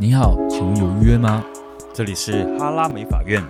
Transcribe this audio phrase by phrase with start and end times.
[0.00, 1.44] 你好，请问有预约吗？
[1.92, 3.44] 这里是哈拉美法院。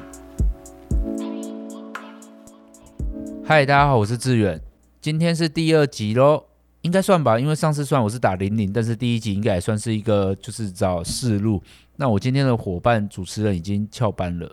[3.44, 4.60] 嗨，大家好，我是志远，
[5.00, 6.42] 今天是第二集喽，
[6.80, 11.62] 应该算吧，因为上次算我是打零零，但是第一集应该也算是一个就是找试录。
[11.94, 14.52] 那我今天的伙伴主持人已经翘班了，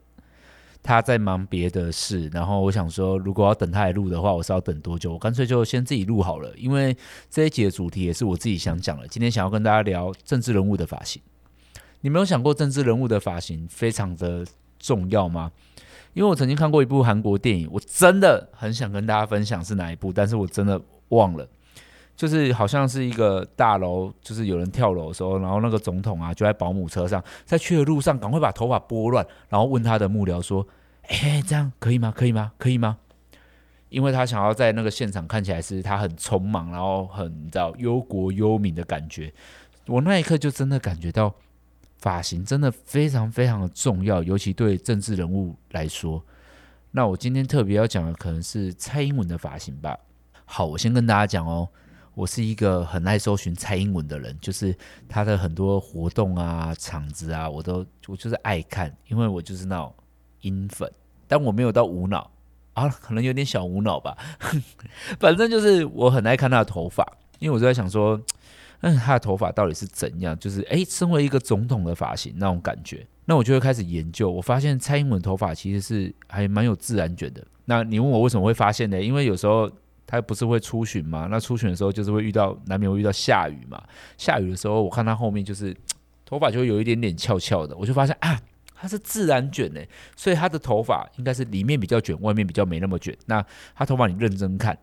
[0.84, 5.14] 他在忙别的事，然后我想说，如果要等他来录的话，我是要等多久？
[5.14, 6.96] 我干脆就先自己录好了，因为
[7.28, 9.08] 这一集的主题也是我自己想讲的。
[9.08, 11.20] 今天想要跟大家聊政治人物的发型。
[12.02, 14.46] 你没有想过政治人物的发型非常的
[14.80, 15.52] 重要吗？
[16.14, 21.48] 因为我曾经看过一部韩国电影，我真的很想跟大家分享是哪一部，但是我真的忘了。
[22.16, 30.68] 就是好像是一个大楼，就是有人跳楼的时候，然后那个总统啊就在保姆车上，在去的路上赶快把头发拨乱，然后问他的幕僚说
[31.10, 32.12] ：“哎，这样可以吗？
[32.16, 32.52] 可以吗？
[32.58, 32.98] 可以吗？”
[33.90, 39.32] 因为他想要在那个现场看起来是他很匆忙，然后很你知道忧国忧民的感觉。
[39.86, 41.36] 我那一刻就真的感觉到。
[41.98, 46.24] 发型真的非常非常的重要，尤其对政治人物来说。
[46.92, 49.98] 那我今天特别要讲的可能是蔡英文的发型吧。
[50.46, 51.68] 好，我先跟大家讲哦，
[52.14, 54.76] 我是一个很爱搜寻蔡英文的人，就是
[55.10, 59.94] 他的很多活动啊、场子啊，我都我就是爱看，因为我就是那种
[60.42, 60.92] 英粉，
[61.28, 62.32] 但我没有到无脑
[62.74, 64.18] 啊，可能有点小无脑吧。
[65.20, 67.06] 反正就是我很爱看他的头发，
[67.40, 68.22] 因为我就在想说。
[68.82, 70.38] 嗯，他的头发到底是怎样？
[70.38, 74.30] 就是哎，身为一个总统的发型那种感觉，那我就会开始研究。
[74.30, 77.44] 我发现蔡英文头发其实是还蛮有自然卷的。
[77.66, 79.02] 那你问我为什么会发现呢？
[79.02, 79.70] 因为有时候
[80.06, 81.28] 他不是会出巡嘛？
[81.30, 83.82] 那出巡的时候就是会遇到，难免会遇到下雨嘛。
[84.18, 85.76] 下雨的时候，我看他后面就是
[86.24, 88.40] 头发就会有一点点翘翘的，我就发现啊，
[88.76, 89.82] 他是自然卷呢。
[90.16, 93.18] 所以他的头发应该是里面比较卷，外面比较没那么卷。
[93.26, 93.44] 那
[93.76, 94.78] 他头发你认真看。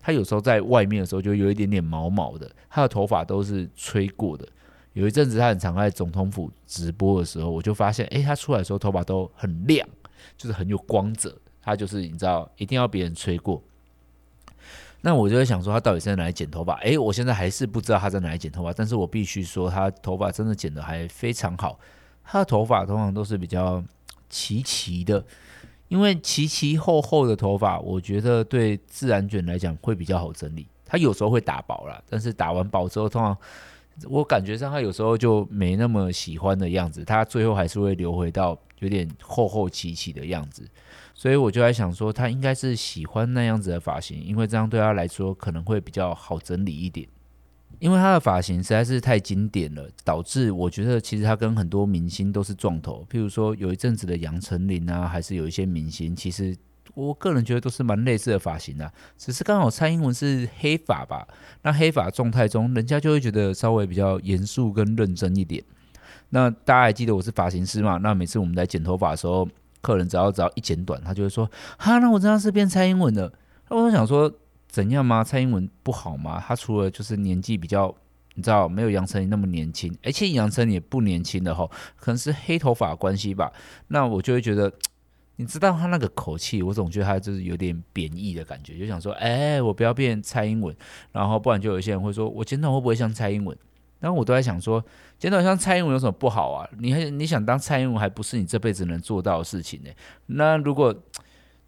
[0.00, 4.46] 他有时候在外面的时候就有一点点毛毛的，他的头发都是吹过的。
[4.94, 9.86] 有一阵子他很常在总统府直播的时候，我就发现，诶，他出来的时候头发都很亮，
[10.36, 11.36] 就是很有光泽。
[11.62, 13.62] 他就是你知道，一定要别人吹过。
[15.02, 16.74] 那我就在想说，他到底是在哪里剪头发？
[16.80, 21.78] 诶，我现在还是不知道他在哪里剪头发，但是我必须说，他头发真的剪得还非常好。
[22.24, 23.82] 他的头发通常都是比较
[24.28, 25.24] 齐齐的。
[25.90, 30.64] 因为齐齐厚厚的头发，我觉得对自然卷来讲会比较好整理。
[30.86, 33.36] 它有时候会打薄啦，但是打完薄之后，通常
[34.08, 37.04] 我感觉上它有时候就没那么喜欢的样子。
[37.04, 40.64] 它最后还是会留回到有点厚厚齐齐的样子。
[41.12, 47.06] 所以我就在想说，他应该是喜欢那样子的发型，因为这样对他来说可能会比较好整理一点。
[47.78, 53.06] 因为他的发型实在是太经典了，导致我觉得其实他跟很多明星都是撞头。
[53.10, 56.54] 譬如说有一阵子的杨丞琳啊，还是有一些明星，其实
[56.94, 58.92] 我个人觉得都是蛮类似的发型的啊。
[59.16, 61.26] 只是刚好蔡英文是黑发吧，
[61.62, 65.64] 那黑发状态中，人家就会觉得稍微比较严肃跟认真一点。
[66.28, 67.96] 那大家还记得我是发型师嘛？
[67.96, 69.48] 那每次我们在剪头发的时候，
[69.80, 73.32] 客人只要只要一剪短，他就会说：“哈，那我这样是变蔡英文了。”
[73.70, 74.30] 那我想说。
[74.70, 75.24] 怎样吗？
[75.24, 76.42] 蔡英文不好吗？
[76.46, 77.92] 他除了就是年纪比较，
[78.34, 83.52] 你知道没有杨丞琳那么年轻，而且杨丞琳也不年轻的吼，可能是黑头发关系吧。
[83.88, 84.72] 那我就会觉得，
[85.36, 90.74] 你知道他那个口气，我总觉得他就是有点贬义的感觉，就想说，哎、我不要变蔡英文，
[91.10, 93.56] 然后不然就有些人会说我剪短会不会像蔡英文？
[93.98, 94.82] 然后我都在想说，
[95.18, 96.66] 剪短像蔡英文有什么不好啊？
[96.78, 99.90] 你还你想当蔡英文，还不是你这辈子能做到的事情呢？
[100.26, 100.94] 那如果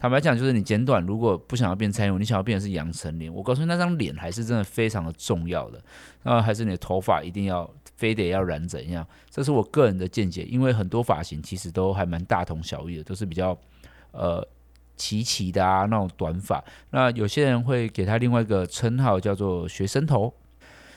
[0.03, 3.33] 坦白讲，就是你剪短，如果不想要变蔡英文，你想要变的是杨丞琳。
[3.33, 5.81] 我告诉你，那张脸还是真的非常的重要的。
[6.25, 9.07] 那还是你的头发一定要非得要染怎样？
[9.31, 13.57] 这是我个人的见解，因为很多发型其实都还蛮大同小异的，都是比较
[14.11, 14.45] 呃
[14.97, 16.61] 齐齐的啊那种短发。
[16.91, 20.35] 那有些人会给他另外一个称号叫做学生头。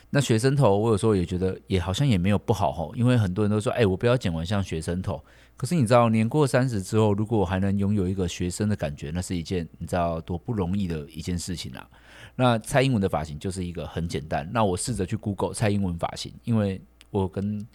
[0.09, 5.23] 那学生头，我有时候也觉得也好像也没有不好吼，因为很多人都说，哎、我不要剪完像学生头。
[5.57, 11.89] 可是你知道，年过三十之后，如果我还能拥有一个学生的感觉，那是一件你知道多不容易的一件事情啊。
[12.35, 14.49] 那蔡英文的发型就是一个很简单。
[14.53, 17.65] 那我试着去 Google 蔡英文发型，因为我跟。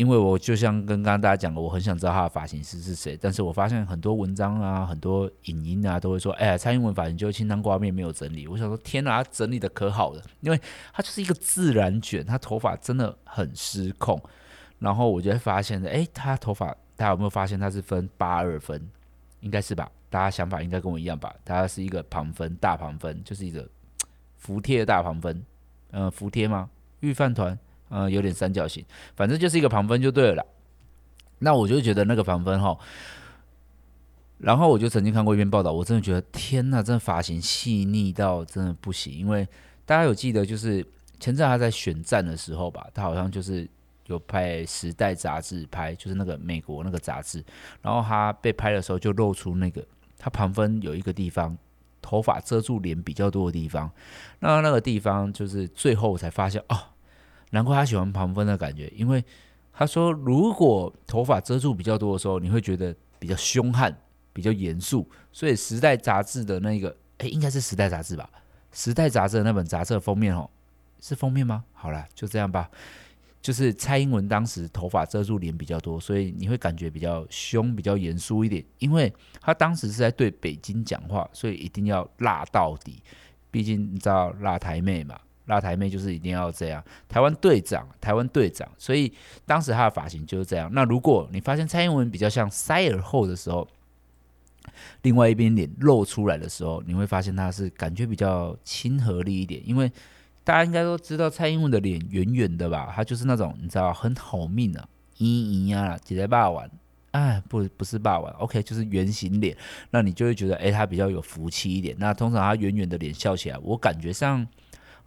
[0.00, 8.46] 因为我就像跟刚刚大家讲的，我很想知道他的发型师是谁，但是我发现很多文章啊、很多影音啊都会说，哎呀，蔡英文发型就清汤挂面没有整理。
[8.46, 10.58] 我想说，天哪，他整理的可好了，因为
[10.94, 14.18] 他就是一个自然卷，他头发真的很失控。
[14.78, 18.80] 然后我就会发现，哎，他头发大家有没有发现他是分八二分？
[19.40, 19.86] 应该是吧？
[20.08, 21.34] 大家想法应该跟我一样吧？
[21.44, 23.68] 他是一个旁分，大旁分，就是一个
[24.38, 25.36] 服帖的大旁分，
[25.90, 26.70] 嗯、呃，服帖吗？
[27.00, 27.58] 御饭团。
[27.90, 28.84] 嗯，有点三角形，
[29.14, 30.46] 反正就是一个旁分就对了。
[31.40, 32.78] 那我就觉得那个旁分哈，
[34.38, 39.12] 然后我就曾经看过一篇报道，我真的觉得天呐，真的发型细腻到真的不行。
[39.12, 39.46] 因为
[39.84, 40.86] 大家有记得，就是
[41.18, 43.68] 前阵他在选战的时候吧，他好像就是
[44.06, 47.44] 有拍《时代》杂志拍，就是那个美国那个杂志。
[47.82, 49.82] 然后他被拍的时候就露出那个
[50.18, 51.56] 他旁分有一个地方
[52.02, 53.90] 头发遮住脸比较多的地方，
[54.40, 56.76] 那那个地方就是最后才发现哦，
[57.50, 59.24] 难怪他喜欢旁分的感觉，因为
[59.72, 63.96] 他说如果头发遮住比较多的时候，你会觉得比较凶悍、
[64.32, 65.08] 比较严肃。
[65.32, 68.28] 所以《时代》杂志的那个，哎，应该是《时代》杂志吧？
[68.72, 70.48] 《时代》杂志的那本杂志封面哦。
[71.02, 71.64] 是封面吗？
[71.72, 72.68] 好了，就这样吧。
[73.40, 78.62] 就是蔡英文当时头发遮住脸比较多，所以你会感觉比较凶、比较严肃一点。
[78.80, 79.10] 因为
[79.40, 83.02] 他当时是在对北京讲话，所以一定要辣到底。
[83.50, 86.82] 毕竟你知道辣台妹嘛，辣台妹就是一定要这样。
[87.08, 89.12] 台湾队长，台湾队长，所以
[89.46, 90.70] 当时他的发型就是这样。
[90.72, 93.66] 那如果你发现蔡英文比较像塞耳后的时候，
[95.02, 99.90] 另外一边脸露出来的时候，你会发现他是感觉比较亲和力一点，因为。
[100.42, 102.90] 大家应该都知道蔡英文的脸圆圆的吧？
[102.96, 104.88] 她就是那种你知道很好命啊，
[105.18, 106.68] 嘤嘤呀，姐姐霸王，
[107.10, 109.54] 哎，不不是霸王，OK，就是圆形脸，
[109.90, 111.94] 那你就会觉得哎，她比较有福气一点。
[112.00, 114.44] 那通常她圆圆的脸笑起来，我感觉上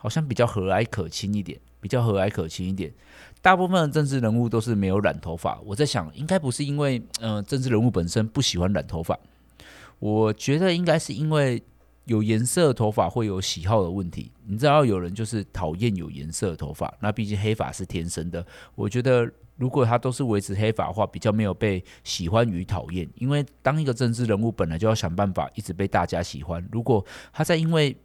[0.03, 2.93] 好像比较和蔼可亲一点，比较和蔼可亲一点。
[3.41, 9.17] 大部分的政治人物都是没有染头发，我在想，应该不是因为嗯、政治人物本身不喜欢染头发，
[9.99, 11.63] 我觉得应该是因为。
[12.05, 18.45] 有颜色的头发会有喜好的问题，你知道有人就是讨厌有颜色的头发，那毕竟黑发是天生的。
[18.75, 19.25] 我觉得
[19.55, 23.09] 如果他都是维持黑发的话，比较没有被喜欢与讨厌。
[23.15, 27.95] 因为当一个政治人物本来就要想办法一直被大家喜欢，如果他在因为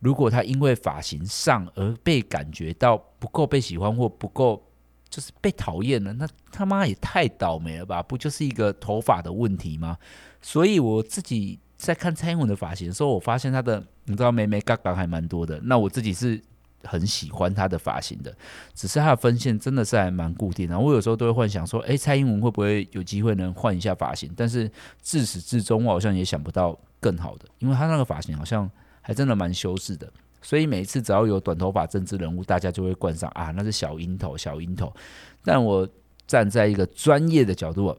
[0.00, 4.62] 如果他因为发型上而被感觉到不够被喜欢或不够
[5.08, 8.02] 就是被讨厌了，那他妈也太倒霉了吧？
[8.02, 9.96] 不就是一个头发的问题吗？
[10.42, 11.58] 所以我自己。
[11.78, 15.60] 在看蔡英文的发型的时候，我发现他的，你知道，眉眉角角还蛮多的。
[15.62, 16.42] 那我自己是
[16.82, 18.36] 很喜欢他的发型的，
[18.74, 20.76] 只是他的分线真的是还蛮固定的。
[20.76, 24.28] 我有时候都会幻想说，哎，蔡英文会不会有机会能换一下发型？
[24.36, 24.68] 但是
[25.00, 28.68] 自始至终，我好像也想不到更好的，因为他那个发型好像
[29.08, 30.12] 还真的蛮修饰的。
[30.42, 34.94] 所以每一次只要有短头发政治人物，大家就会冠上啊，那是小鹰头，小鹰头。
[35.42, 35.88] 但我
[36.26, 37.96] 站在一个专业的角度，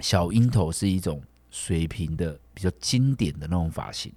[0.00, 2.36] 小鹰头是一种水平的。
[2.56, 4.10] 比较经典的那种发型，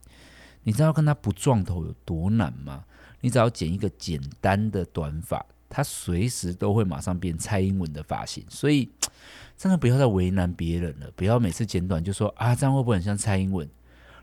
[0.63, 2.85] 你知道跟他不撞头有多难吗？
[3.19, 8.41] 你只要剪一个简单的短发，他随时都会马上变蔡英文的发型。
[8.47, 8.89] 所以
[9.57, 13.69] 真的不要再为难别人了，不要每次剪短就说啊，这样会不会很像蔡英文？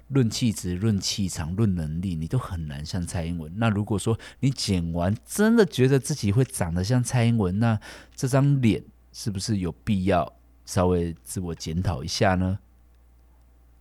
[0.09, 3.53] 论气质、论气场、论能力，你都很难像蔡英文。
[3.57, 7.79] 那如果说你剪完真的觉得自己会长得像蔡英文，那
[8.15, 10.33] 这张脸是不是有必要
[10.65, 12.59] 稍微自我检讨一下呢？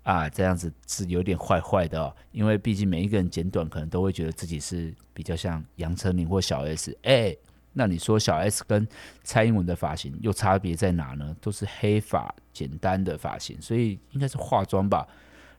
[0.03, 6.95] 啊，这样子是有点坏坏的哦，因为毕竟每一个人剪短，可能都会觉得自己是比较像杨丞琳或小 S。
[7.03, 7.35] 哎，
[7.73, 8.87] 那你说小 S 跟
[9.23, 11.35] 蔡英文的发型又差别在哪呢？
[11.41, 15.07] 都是黑发简单的发型，所以应该是化妆吧。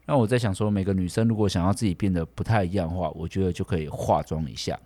[0.06, 4.78] 那我在想说，每个女生如果想要自己变得不太一样的话，我觉得就可以化妆一下。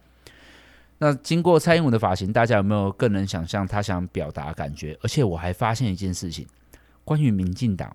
[0.99, 4.99] 那经过蔡英文的发型，大家有没有更能想象她想表达感觉？
[5.03, 6.47] 而且我还发现一件事情，
[7.05, 7.95] 关于民进党。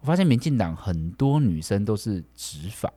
[0.00, 2.90] 我发现民进党很多女生都是直发，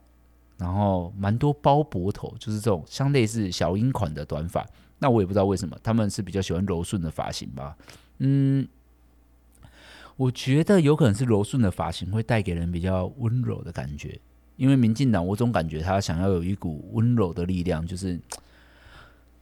[0.58, 4.66] 然后蛮多包脖头，就是这种相类似小英款的短发。
[5.00, 7.76] 那我也不知道为什么，他们是比较喜欢柔顺的发型吧？
[8.20, 8.66] 嗯，
[10.16, 14.20] 我觉得有可能是柔顺的发型会带给人比较温柔的感觉。
[14.56, 18.20] 因为民进党，我总感觉他想要有一股温柔的力量，就是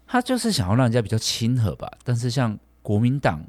[0.08, 1.92] 他就是想要让人家比较亲和吧。
[2.04, 3.44] 但是像国民党，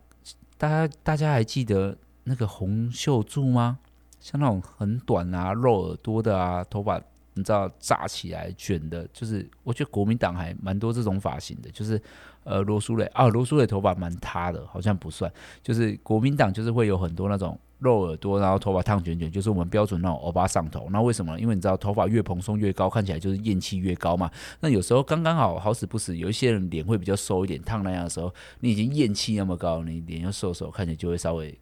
[0.58, 3.78] 大家大家还记得那个洪秀柱吗？
[4.20, 7.00] 像那种很短啊、露耳朵的啊、头发
[7.34, 11.70] 你知道扎起来卷的，就是我觉得国民党还蛮多这种发型的。
[11.70, 12.00] 就是
[12.44, 15.32] 呃罗淑蕾啊，罗淑蕾头发蛮塌的，好像不算。
[15.62, 20.88] 就是国民党就是会有很多那种露耳朵，然后头发烫卷卷，就是我们标准那种欧巴上头。
[20.90, 21.38] 那为什么？
[21.40, 24.30] 因为你知道头发越蓬松越高，看起来就是厌气越高嘛。
[24.60, 31.58] 那有时候刚刚好好死不死，有一些人脸会比较瘦一点，烫那样的时候，你已经厌气那么高，你脸又瘦瘦，看起来就会稍微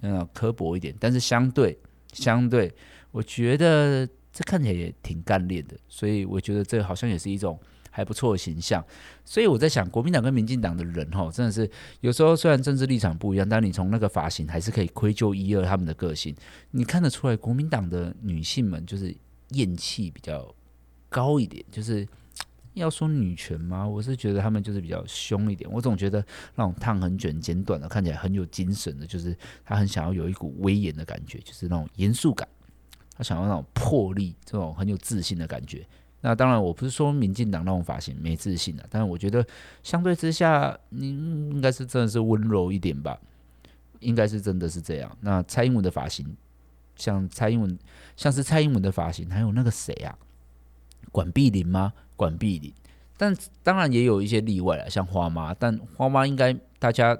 [0.00, 0.94] 嗯刻薄一点。
[0.98, 1.78] 但是相对。
[2.12, 2.70] 相对，
[3.10, 7.58] 我觉得这看起来也挺干练的，所以我觉得这好像也是一种
[7.90, 8.84] 还不错的形象。
[9.24, 11.70] 所以我在想，国民党跟民进党的人哈，真的是
[12.00, 16.34] 有时候虽然政治立场不一样，但你从那个发型还是可以窥究一二他们的个性。
[16.70, 19.14] 你看得出来，国民党的女性们就是
[19.50, 20.54] 厌气比较
[21.08, 22.08] 高一点，就是。
[22.74, 23.86] 要说女权吗？
[23.86, 25.70] 我是觉得他们就是比较凶一点。
[25.70, 26.24] 我总觉得
[26.54, 32.48] 那种烫很卷、剪短的，看起来很有精神的，就是他很想要有一股威严的感觉，就是那种严肃感。
[33.16, 35.86] 他想要那种魄力，这种很有自信的感觉。
[36.24, 39.44] 那当然，我不是说民进党那种发型没自信的，但是我觉得
[39.82, 43.18] 相对之下，您应该是真的是温柔一点吧，
[43.98, 45.18] 应该是真的是这样。
[45.20, 46.36] 那蔡英文的发型，
[46.94, 47.76] 像蔡英文，
[48.16, 50.16] 像是蔡英文的发型，还有那个谁啊，
[51.10, 51.92] 管碧玲吗？
[52.16, 52.72] 管碧玲。
[53.16, 57.18] 但当然也有一些例外了，像花妈，但花妈应该大家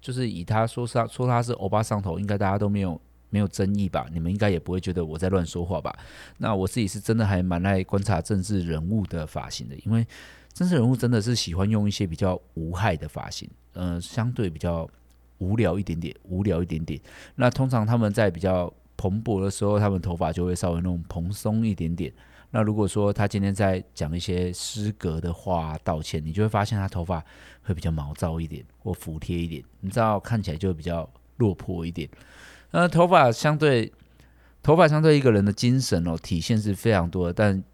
[0.00, 3.00] 就是以她说是说她是欧巴上头，应该大家都没有。
[3.30, 4.06] 没有争议吧？
[4.12, 5.96] 你们应该也不会觉得我在乱说话吧？
[6.38, 10.06] 那我自己是真的还蛮爱观察政治人物的发型的，因为
[10.52, 14.88] 政治人物真的是喜欢用一些比较无害的发型，呃，相对比较
[15.38, 17.00] 无聊一点点，无聊一点点。
[17.36, 22.12] 那通常他们在比较蓬勃的时候，他们头发就会稍微那种蓬松一点点。
[22.50, 27.24] 那如果说他今天在讲一些失格的话道歉，你就会发现他头发
[27.62, 32.08] 会比较毛躁一点或服帖一点，你知道看起来就比较落魄一点。
[32.72, 33.92] 呃，头发相对，
[34.62, 37.32] 头发相对一个人的精神哦，体现是非常多的。
[37.32, 37.64] 但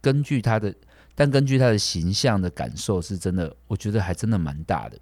[0.00, 0.74] 根据他的，
[1.14, 4.98] 但根据他的形象的感受，是真的，我觉得还真的蛮大的。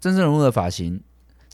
[0.00, 0.98] 政治人物的发型，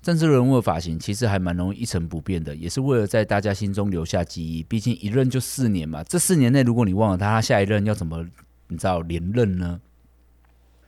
[0.00, 4.62] 政治人物的发型其实还蛮容易一成不变的，也是为了在大家心中留下记忆。
[4.62, 8.24] 毕竟一任就四年嘛，这四年内如果你忘了他，他下一任要怎么
[8.68, 9.80] 你知道连任呢？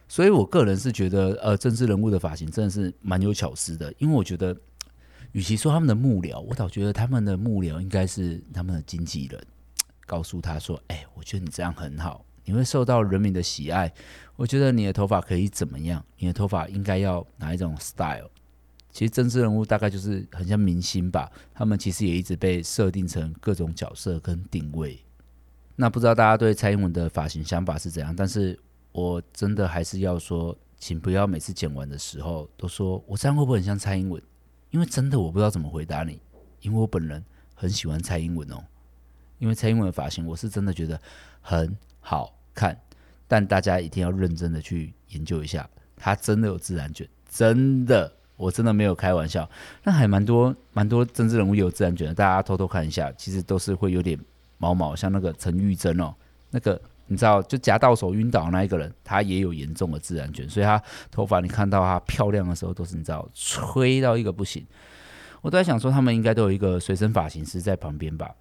[0.07, 4.57] 所以我个人是觉得，呃，政治人物的发型真的是蛮有巧思的，因为我觉得。
[5.35, 9.47] 与其说他们的幕僚，我倒觉得他们的幕僚应该是他们的经纪人，
[10.07, 13.93] 告诉他说：“哎，我觉得你这样很好，你会受到人民的喜爱。
[14.37, 16.05] 我觉得你的头发可以怎么样？
[16.19, 18.31] 你的头发应该要哪一种 style？
[18.93, 24.97] 其实政治人物大概就是很像明星吧，他们其实也一直被设定成各种角色跟定位。
[25.75, 28.15] 那不知道大家对蔡英文的发型想法是怎样？
[28.15, 28.57] 但是
[28.93, 34.23] 我真的还是要说，请不要每次剪完的时候都说我这样会不会很像蔡英文？”
[34.75, 36.21] 因为真的我不知道怎么回答你，
[36.61, 38.57] 因为我本人很喜欢蔡英文哦，
[39.39, 41.01] 因为蔡英文的发型我是真的觉得
[41.41, 42.77] 很好看，
[43.29, 49.49] 但大家一定要认真的去研究一下，他真的有自然卷，真的，我真的没有开玩笑。
[49.85, 54.19] 那还蛮多蛮多政治人物有自然卷的，大家偷偷看一下，其实都是会有点
[54.59, 56.13] 毛毛，像那个陈玉珍哦，
[56.51, 56.81] 那个。
[57.07, 64.67] 你知道，就夹到手晕倒那一个人，他也有严重的自然卷，所以他头发你看到他漂亮的时候，都是你知道吹到一个不行。
[65.43, 68.35] 我都在想说，他们应该都有一个随身发型师在旁边吧？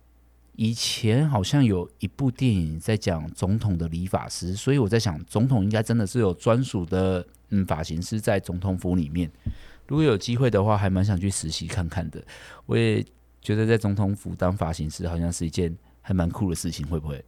[0.55, 9.29] 以前好像有一部电影在讲总统的理发师，所以我在想，总统应该真的是有专属的嗯发型师在总统府里面。
[9.87, 12.23] 如果有机会的话，还蛮想去实习看看的。
[12.67, 13.03] 我也
[13.41, 17.25] 觉得在总统府当发型师好像是一件还蛮酷的事情，会不会？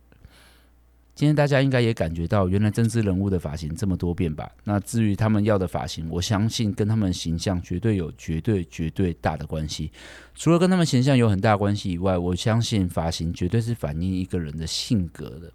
[1.16, 4.52] 今天大家应该也感觉到，原来政治人物的发型这么多变吧？
[4.66, 9.90] 那至于他们要的发型，我相信跟他们形象绝对有绝对绝对大的关系。
[10.36, 15.50] 除了跟他们形象有很大关系以外，我相信发型绝对是反映一个人的性格的。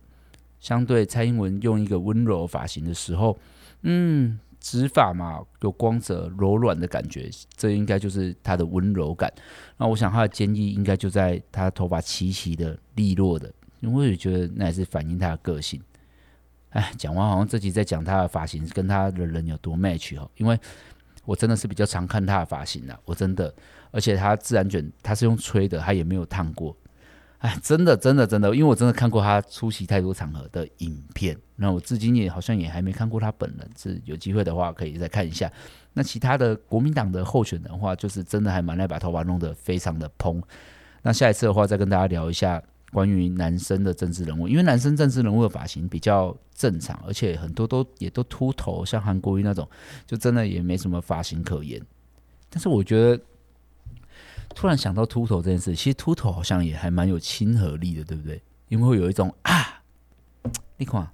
[0.61, 3.38] 相对蔡英文用一个温柔发型的时候，
[3.83, 9.31] 嗯，直发嘛，有光泽、柔软的感觉，这应该就是他的温柔感。
[9.76, 13.52] 那我想他的建议应该就在他头发齐齐的、利落的。
[13.81, 15.83] 因为我觉得那也是反映他的个性。
[16.71, 20.31] 哎，讲完好像这集在讲他的发型跟他的人有多 match 哦。
[20.37, 20.59] 因为
[21.25, 23.53] 我真的是比较常看他的发型的，我真的，
[23.91, 26.77] 而且他自然卷他是用吹的，他也没有烫过。
[27.39, 35.51] 哎，真的，真的，真的，因为我真的看过他出席太多场合的影片，那我至今也好像也还没看过他本人，是有机会的话可以再看一下。
[35.95, 40.41] 那其他的国民党的候选人的话，就是真的还蛮爱把头发弄得非常的蓬。
[41.03, 42.63] 那下一次的话，再跟大家聊一下。
[42.92, 49.68] 关于男生的政治人物，因为男生政治人物的发型比较正常，而且很多都也都秃头，像韩国瑜那种，
[50.06, 51.80] 就真的也没什么发型可言。
[52.49, 53.23] 但是我觉得，
[54.54, 58.42] 突然想到秃头这件事，其实秃头好像也还蛮有亲和力的，对不对？
[58.68, 59.82] 因为会有一种啊，
[60.76, 61.09] 你看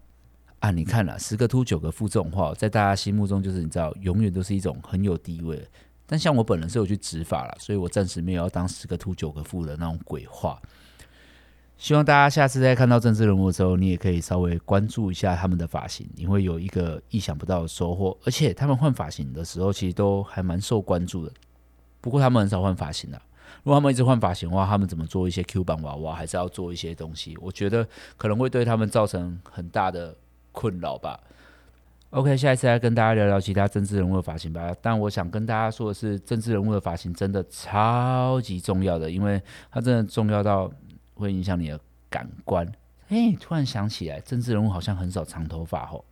[0.61, 5.63] 啊，你看了十个秃九个富这种话，在大家心目中就是你知道，永远都是一种很有地位。
[6.07, 10.59] 但像我本人是有去植发了，所以我暂时没有要当十个秃九个富的那种鬼话。
[11.87, 18.19] 希望大家下次再看到政治人物的时候，你也可以稍微关注一下他们的发型，你会有一个意想不到的收获。
[18.25, 21.33] 而且他们换发型的时候，其实都还蛮受关注的。
[22.01, 23.23] 不过他们很少换发型的。
[23.63, 27.37] 如果他们一直换发型的话，他们怎么做一些 Q 版娃娃，还是要做一些东西？
[27.41, 30.17] 我觉得可能会对他们造成很大的
[30.51, 31.21] 困扰吧。
[32.11, 34.75] OK，下一次来跟大家聊聊其他政治人物的发型吧。
[34.83, 39.41] 但我想跟大家说的是，政治人物的发型真的超级重要的，因为
[39.71, 40.69] 它真的重要到。
[41.17, 42.67] 会影响你的感官。
[43.09, 46.05] 哎，突然想起来，政治人物好像很少长头发吼，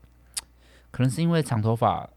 [0.91, 2.09] 可能是因为长头发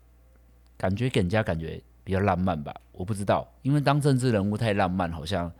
[0.78, 2.76] 感觉给人家感觉比较浪漫吧？
[2.92, 5.52] 我不知道，因为当政治人物太浪漫，好像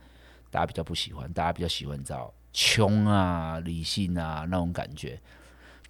[0.50, 5.20] 大家比较不喜欢，大家比较喜欢你知道凶啊、理性啊那种感觉。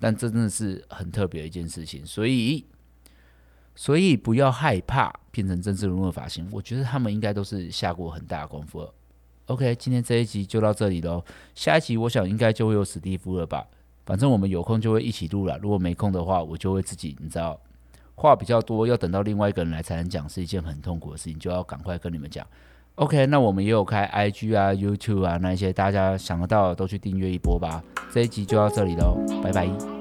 [0.00, 2.64] 但真的是很特别的一件事情，所以
[3.74, 8.90] 所以不要害怕变成政治人物的发型，我觉得他们应该都是下过很大的功夫。
[9.48, 11.24] OK，今天这一集就到这里喽，
[11.54, 13.66] 下一集我想应该就会有史蒂夫了吧。
[14.04, 17.58] 反正我们有空就会一起录了，如果没空的话，我就会自己，你知道，
[18.14, 22.46] 话比较多，要等到另外一个人来才能讲，是一件很痛苦的事情，就要赶快跟你们讲。
[22.96, 27.82] OK，那我们也有开 IG 啊、YouTube 啊那些，大家想得到的都去订阅一波吧。
[28.12, 29.97] 这一集就到这里喽，拜拜。